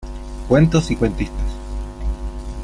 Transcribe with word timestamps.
Cuentos 0.47 0.89
y 0.89 0.95
cuentistas. 0.95 1.51